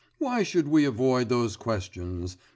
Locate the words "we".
0.67-0.83